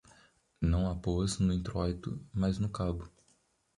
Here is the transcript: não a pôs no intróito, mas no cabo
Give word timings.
não 0.59 0.89
a 0.89 0.95
pôs 0.95 1.37
no 1.37 1.53
intróito, 1.53 2.19
mas 2.33 2.57
no 2.57 2.69
cabo 2.71 3.07